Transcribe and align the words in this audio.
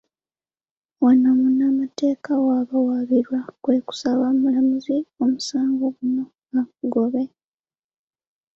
Wano 1.03 1.27
munnamateeka 1.39 2.31
w'abawawaabirwa 2.45 3.39
kwe 3.63 3.77
kusaba 3.87 4.23
omulamuzi 4.33 4.97
omusango 5.23 5.85
guno 5.95 6.23
agugobe. 6.59 7.23